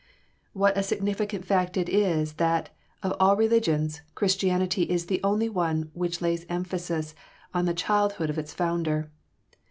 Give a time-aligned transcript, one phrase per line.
[0.53, 2.71] What a significant fact it is that,
[3.03, 7.13] of all religions, Christianity is the only one which lays emphasis
[7.53, 9.11] on the childhood of its Founder!